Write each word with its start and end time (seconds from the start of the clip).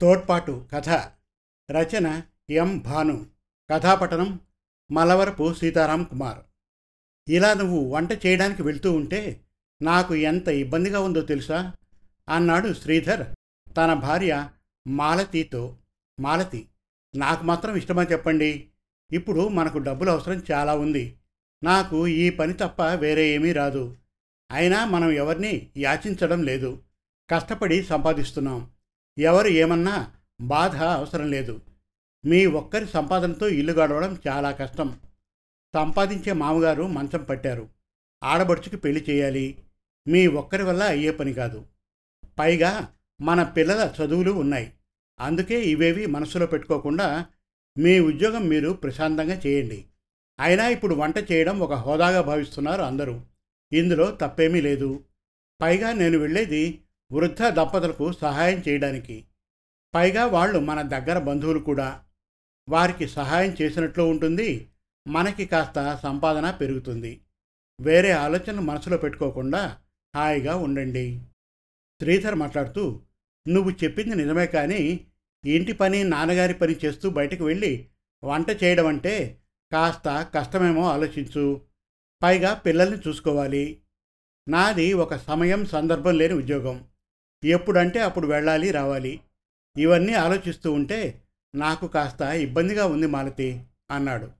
తోడ్పాటు 0.00 0.66
కథ 0.72 0.88
రచన 1.70 2.22
ఎం. 2.50 2.78
భాను 2.78 3.26
కథాపఠనం 3.70 4.40
మలవరపు 4.92 5.54
సీతారాం 5.54 6.04
కుమార్. 6.04 6.38
ఇలా 7.28 7.54
నువ్వు 7.54 7.90
వంట 7.90 8.26
చేయడానికి 8.26 8.62
వెళ్తూ 8.62 8.92
ఉంటే 8.92 9.40
నాకు 9.82 10.14
ఎంత 10.14 10.48
ఇబ్బందిగా 10.48 11.00
ఉందో 11.00 11.20
తెలుసా? 11.20 11.72
అన్నాడు 12.28 12.72
శ్రీధర్ 12.72 13.26
తన 13.76 13.94
భార్య 13.94 14.48
మాలతితో. 14.86 15.76
మాలతి 16.20 16.68
నాకు 17.16 17.44
మాత్రం 17.44 17.76
ఇష్టమా 17.76 18.02
చెప్పండి? 18.02 18.68
ఇప్పుడు 19.12 19.48
మనకు 19.48 19.78
డబ్బులు 19.78 20.10
అవసరం 20.10 20.42
చాలా 20.52 20.74
ఉంది. 20.74 21.18
నాకు 21.62 22.06
ఈ 22.06 22.30
పని 22.30 22.52
తప్ప 22.52 22.82
వేరే 22.82 23.28
ఏమీ 23.28 23.52
రాదు. 23.52 23.96
అయినా 24.50 24.84
మనం 24.84 25.10
ఎవరిని 25.10 25.70
యాచించడం 25.76 26.42
లేదు. 26.42 26.82
కష్టపడి 27.30 27.82
సంపాదిస్తున్నాం. 27.82 28.70
ఎవరు 29.18 29.48
ఏమన్నా 29.48 30.12
బాధ 30.40 30.76
అవసరం 30.76 31.30
లేదు. 31.30 31.60
మీ 32.26 32.46
ఒక్కరి 32.46 32.86
సంపాదనతో 32.86 33.48
ఇల్లు 33.48 33.72
గడవడం 33.72 34.18
చాలా 34.28 34.50
కష్టం. 34.50 35.00
సంపాదించే 35.74 36.32
మామగారు 36.32 36.86
మంచం 36.86 37.22
పట్టారు. 37.22 37.68
ఆడబడుచుకి 38.24 38.76
పెళ్ళి 38.76 39.04
చేయాలి. 39.10 39.62
మీ 40.08 40.26
ఒక్కరి 40.26 40.62
వల్ల 40.62 40.82
అయ్యే 40.82 41.10
పని 41.10 41.32
కాదు. 41.32 41.66
పైగా 42.38 42.92
మన 43.20 43.42
పిల్లల 43.42 43.94
చదువులు 44.02 44.30
ఉన్నాయి. 44.30 44.72
అందుకే 45.20 45.62
ఇవేవి 45.62 46.06
మనసులో 46.06 46.46
పెట్టుకోకుండా 46.46 47.26
మీ 47.78 48.00
ఉద్యోగం 48.00 48.48
మీరు 48.48 48.70
ప్రశాంతంగా 48.70 49.40
చేయండి. 49.46 49.84
అయినా 50.40 50.68
ఇప్పుడు 50.68 50.94
వంట 50.94 51.32
చేయడం 51.32 51.60
ఒక 51.60 51.72
హోదాగా 51.72 52.20
భావిస్తున్నారు 52.20 52.82
అందరూ. 52.82 53.20
ఇందులో 53.72 54.10
తప్పేమీ 54.10 54.60
లేదు. 54.60 55.04
పైగా 55.62 55.92
నేను 55.92 56.18
వెళ్ళేది 56.18 56.80
వృద్ధ 57.12 57.42
దంపతులకు 57.42 58.12
సహాయం 58.12 58.62
చేయడానికి. 58.68 59.24
పైగా 59.94 60.26
వాళ్ళు 60.26 60.58
మన 60.58 60.82
దగ్గర 60.82 61.18
బంధువులు 61.18 61.58
కూడా. 61.58 62.04
వారికి 62.68 63.08
సహాయం 63.08 63.56
చేసినట్లు 63.62 64.02
ఉంటుంది. 64.02 64.70
మనకి 65.08 65.46
కాస్త 65.46 66.00
సంపాదన 66.02 66.50
పెరుగుతుంది. 66.50 67.20
వేరే 67.80 68.10
ఆలోచనలు 68.10 68.60
మనసులో 68.60 68.96
పెట్టుకోకుండా 68.96 69.78
హాయిగా 70.16 70.56
ఉండండి. 70.56 71.20
శ్రీధర్ 72.00 72.34
మాట్లాడుతూ 72.34 73.02
నువ్వు 73.48 73.70
చెప్పింది 73.70 74.14
నిజమే 74.14 74.46
కానీ 74.46 75.06
ఇంటి 75.44 75.72
పని 75.72 76.04
నాన్నగారి 76.04 76.54
పని 76.54 76.76
చేస్తూ 76.84 77.10
బయటకు 77.10 77.44
వెళ్ళి 77.44 77.88
వంట 78.24 78.64
చేయడం 78.64 78.86
అంటే 78.86 79.40
కాస్త 79.72 80.30
కష్టమేమో 80.34 80.88
ఆలోచించు. 80.90 81.60
పైగా 82.22 82.54
పిల్లల్ని 82.54 82.98
చూసుకోవాలి. 83.08 83.82
నాది 84.48 84.92
ఒక 84.92 85.16
సమయం 85.16 85.66
సందర్భం 85.66 86.18
లేని 86.18 86.34
ఉద్యోగం. 86.34 86.88
ఎప్పుడంటే 87.44 88.00
అప్పుడు 88.00 88.26
వెళ్ళాలి 88.26 88.70
రావాలి. 88.70 89.20
ఇవన్నీ 89.78 90.12
ఆలోచిస్తూ 90.12 90.72
ఉంటే 90.72 91.22
నాకు 91.54 91.86
కాస్త 91.86 92.20
ఇబ్బందిగా 92.20 92.86
ఉంది 92.86 93.06
మాలతి 93.06 93.64
అన్నాడు. 93.90 94.30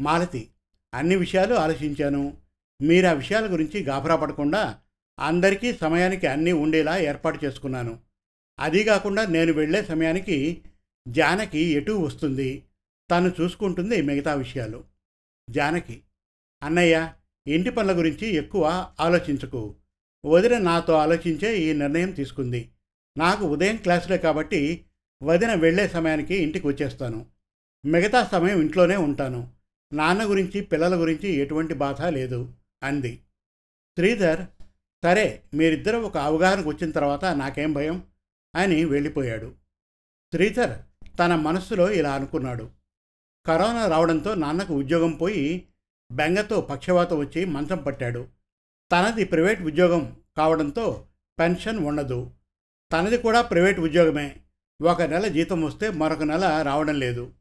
మాలతి 0.00 0.48
అన్ని 0.94 1.16
విషయాలు 1.16 1.54
ఆలోచించాను. 1.54 2.36
మీరు 2.82 3.06
ఆ 3.06 3.12
విషయాల 3.12 3.52
గురించి 3.52 3.82
గాబరా 3.82 4.16
పడకుండా 4.16 4.80
అందరికీ 5.18 5.72
సమయానికి 5.72 6.26
అన్నీ 6.26 6.52
ఉండేలా 6.52 6.98
ఏర్పాటు 6.98 7.44
చేసుకున్నాను. 7.44 7.98
అదీ 8.60 8.84
కాకుండా 8.84 9.26
నేను 9.26 9.52
వెళ్ళే 9.52 9.84
సమయానికి 9.84 10.62
జానకి 11.08 11.58
ఎటు 11.58 11.92
వస్తుంది. 11.92 12.64
తను 13.10 13.32
చూసుకుంటుంది 13.40 14.02
మిగతా 14.02 14.34
విషయాలు. 14.34 14.84
జానకి 15.50 16.02
అన్నయ్య 16.62 17.12
ఇంటి 17.46 17.70
పనుల 17.70 17.98
గురించి 17.98 18.26
ఎక్కువ 18.26 18.92
ఆలోచించకు. 19.00 19.74
వదిన 20.26 20.58
నాతో 20.58 20.92
ఆలోచించే 20.92 21.58
ఈ 21.58 21.72
నిర్ణయం 21.72 22.10
తీసుకుంది. 22.10 22.70
నాకు 23.18 23.44
ఉదయం 23.44 23.76
క్లాసులే 23.76 24.18
కాబట్టి 24.18 24.84
వదిన 25.22 25.54
వెళ్ళే 25.54 25.88
సమయానికి 25.88 26.34
ఇంటికి 26.34 26.66
వచ్చేస్తాను. 26.66 27.26
మిగతా 27.86 28.24
సమయం 28.24 28.60
ఇంట్లోనే 28.60 28.96
ఉంటాను. 28.96 29.50
నాన్న 29.92 30.24
గురించి 30.24 30.60
పిల్లల 30.60 31.00
గురించి 31.00 31.28
ఎటువంటి 31.28 31.74
బాధ 31.74 32.02
లేదు 32.02 32.52
అంది. 32.82 33.16
శ్రీధర్ 33.96 34.40
సరే 35.02 35.42
మీరిద్దరూ 35.54 36.00
ఒక 36.00 36.16
అవగాహనకు 36.16 36.68
వచ్చిన 36.68 36.90
తర్వాత 36.90 37.24
నాకేం 37.24 37.72
భయం? 37.72 38.02
అని 38.56 38.84
వెళ్ళిపోయాడు. 38.84 39.54
శ్రీధర్ 40.34 40.78
తన 41.18 41.34
మనస్సులో 41.34 41.90
ఇలా 41.90 42.14
అనుకున్నాడు. 42.14 42.70
కరోనా 43.46 43.86
రావడంతో 43.86 44.34
నాన్నకు 44.34 44.74
ఉద్యోగం 44.74 45.12
పోయి 45.12 45.68
బెంగతో 46.12 46.60
పక్షవాతం 46.60 47.18
వచ్చి 47.18 47.44
మంచం 47.44 47.78
పట్టాడు. 47.78 48.37
తనది 48.92 49.24
ప్రైవేట్ 49.24 49.62
ఉద్యోగం 49.62 50.16
కావడంతో 50.36 51.06
పెన్షన్ 51.38 51.78
ఉండదు. 51.78 52.30
తనది 52.92 53.18
కూడా 53.18 53.42
ప్రైవేట్ 53.42 53.80
ఉద్యోగమే. 53.80 54.36
ఒక 54.82 55.02
నెల 55.02 55.28
జీతం 55.28 55.62
వస్తే 55.62 55.90
మరొక 55.90 56.22
నెల 56.22 56.62
రావడం 56.62 56.98
లేదు. 56.98 57.32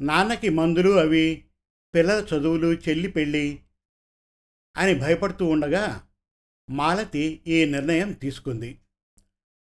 నాన్నకి 0.00 0.48
మందులు 0.48 0.90
అవి 0.90 1.44
పిల్లల 1.94 2.26
చదువులు 2.34 2.66
చెల్లి 2.66 3.08
పెళ్ళి 3.08 3.60
అని 4.76 4.94
భయపడుతూ 4.94 5.46
ఉండగా 5.46 6.02
మాలతి 6.70 7.42
ఈ 7.46 7.64
నిర్ణయం 7.64 8.12
తీసుకుంది. 8.12 8.78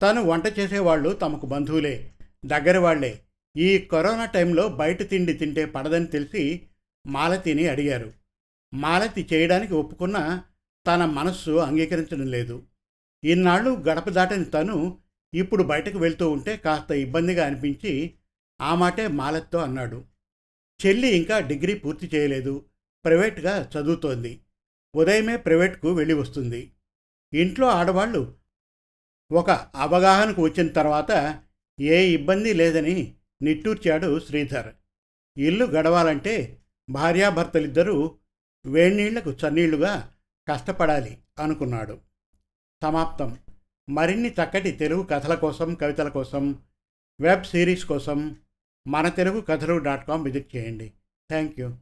తను 0.02 0.24
వంట 0.24 0.60
చేసేవాళ్ళు 0.60 1.10
తమకు 1.10 1.46
బంధువులే. 1.46 2.14
దగ్గర 2.46 2.78
వాళ్ళే. 2.78 3.22
ఈ 3.58 3.78
కరోనా 3.78 4.26
టైంలో 4.26 4.68
బయట 4.68 5.10
తిండి 5.10 5.34
తింటే 5.34 5.66
పడదని 5.66 6.06
తెలిసి 6.06 6.68
మాలతిని 7.08 7.68
అడిగారు. 7.68 8.14
మాలతి 8.74 9.28
చేయడానికి 9.34 9.74
ఒప్పుకున్న 9.74 10.44
తన 10.88 11.06
మనస్సు 11.06 11.52
అంగీకరించడం 11.52 12.28
లేదు. 12.28 12.64
ఇన్నాళ్ళు 13.24 13.70
గడప 13.70 14.10
దాటని 14.10 14.46
తను 14.46 14.98
ఇప్పుడు 15.34 15.64
బయటకు 15.64 15.98
వెళ్తూ 15.98 16.30
ఉంటే 16.30 16.58
కాస్త 16.58 16.92
ఇబ్బందిగా 16.92 17.46
అనిపించి 17.46 18.14
ఆ 18.62 18.76
మాటే 18.76 19.08
మాలత్తో 19.08 19.60
అన్నాడు. 19.60 20.06
చెల్లి 20.86 21.08
ఇంకా 21.08 21.40
డిగ్రీ 21.40 21.74
పూర్తి 21.74 22.12
చేయలేదు. 22.16 22.66
ప్రైవేట్గా 23.06 23.70
చదువుతోంది. 23.78 24.42
ఉదయమే 24.96 25.38
ప్రైవేట్కు 25.38 25.94
వెళ్ళి 25.94 26.14
వస్తుంది. 26.14 26.72
ఇంట్లో 27.34 27.68
ఆడవాళ్ళు 27.68 28.36
ఒక 29.32 29.50
అవగాహనకు 29.76 30.42
వచ్చిన 30.42 30.68
తర్వాత 30.68 31.42
ఏ 31.80 32.08
ఇబ్బంది 32.08 32.54
లేదని 32.54 33.16
నిట్టూర్చాడు 33.42 34.20
శ్రీధర్. 34.20 34.74
ఇల్లు 35.38 35.66
గడవాలంటే 35.66 36.58
భార్యాభర్తలిద్దరూ 36.90 38.18
వేణీళ్ళకు 38.66 39.32
చన్నీళ్ళుగా 39.32 40.14
కష్టపడాలి 40.50 41.18
అనుకున్నాడు. 41.40 42.00
సమాప్తం. 42.84 43.38
మరిన్ని 43.90 44.30
చక్కటి 44.30 44.72
తెలుగు 44.72 45.04
కథల 45.04 45.36
కోసం 45.36 45.76
కవితల 45.76 46.10
కోసం 46.10 46.64
వెబ్ 47.22 47.44
సిరీస్ 47.44 47.86
కోసం 47.86 48.36
Mana 48.88 49.10
Telugu 49.10 49.42
Kathalu 49.42 49.78
dot 49.78 50.08
com 50.08 50.24
visit 50.24 50.56
చేయండి. 50.56 50.94
Thank 51.30 51.60
you 51.60 51.74